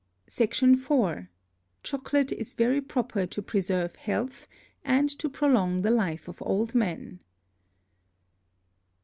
SECT. 0.27 0.63
IV. 0.63 1.27
Chocolate 1.83 2.31
is 2.31 2.55
very 2.55 2.81
proper 2.81 3.27
to 3.27 3.39
preserve 3.43 3.97
Health, 3.97 4.47
and 4.83 5.07
to 5.19 5.29
prolong 5.29 5.83
the 5.83 5.91
Life 5.91 6.27
of 6.27 6.41
Old 6.41 6.73
Men. 6.73 7.19